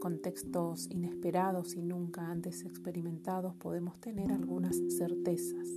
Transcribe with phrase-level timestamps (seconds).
[0.00, 5.68] contextos inesperados y nunca antes experimentados podemos tener algunas certezas,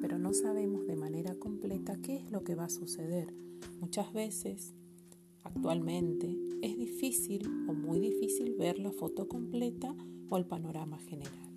[0.00, 3.32] pero no sabemos de manera completa qué es lo que va a suceder.
[3.80, 4.74] Muchas veces,
[5.44, 9.94] actualmente, es difícil o muy difícil ver la foto completa
[10.28, 11.48] o el panorama general,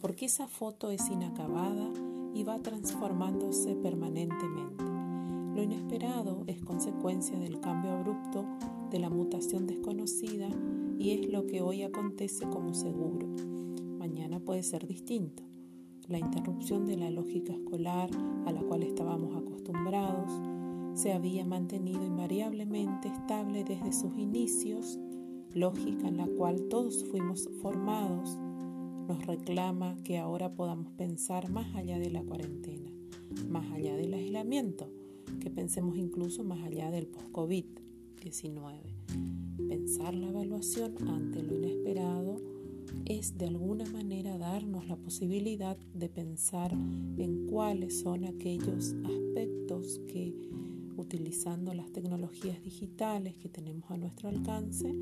[0.00, 1.92] porque esa foto es inacabada
[2.34, 4.84] y va transformándose permanentemente.
[5.54, 8.46] Lo inesperado es consecuencia del cambio abrupto
[8.92, 10.50] de la mutación desconocida
[10.98, 13.26] y es lo que hoy acontece como seguro.
[13.98, 15.42] Mañana puede ser distinto.
[16.08, 18.10] La interrupción de la lógica escolar
[18.44, 20.30] a la cual estábamos acostumbrados
[20.94, 24.98] se había mantenido invariablemente estable desde sus inicios,
[25.54, 28.38] lógica en la cual todos fuimos formados,
[29.08, 32.90] nos reclama que ahora podamos pensar más allá de la cuarentena,
[33.48, 34.90] más allá del aislamiento,
[35.40, 37.08] que pensemos incluso más allá del
[38.22, 39.68] post-COVID-19.
[39.68, 42.40] Pensar la evaluación ante lo inesperado
[43.06, 50.34] es de alguna manera darnos la posibilidad de pensar en cuáles son aquellos aspectos que
[50.96, 54.94] utilizando las tecnologías digitales que tenemos a nuestro alcance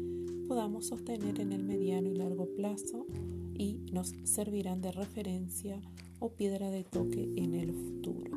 [0.46, 3.06] podamos sostener en el mediano y largo plazo
[3.54, 5.80] y nos servirán de referencia
[6.20, 8.30] o piedra de toque en el futuro.